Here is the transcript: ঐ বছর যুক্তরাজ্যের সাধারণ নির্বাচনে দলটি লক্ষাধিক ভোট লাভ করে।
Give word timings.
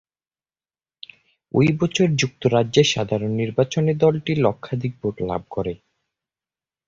ঐ 1.53 1.65
বছর 1.79 2.07
যুক্তরাজ্যের 2.21 2.87
সাধারণ 2.93 3.31
নির্বাচনে 3.33 3.91
দলটি 3.95 4.31
লক্ষাধিক 4.45 4.93
ভোট 5.01 5.15
লাভ 5.29 5.41
করে। 5.49 5.73